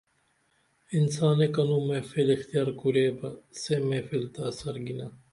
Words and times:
انسانے 0.97 1.47
کنو 1.55 1.77
محفل 1.89 2.27
اختیار 2.35 2.69
کُریبہ 2.79 3.29
سے 3.61 3.75
محفل 3.89 4.23
تہ 4.33 4.41
اثر 4.49 4.75
گینا 4.85 5.07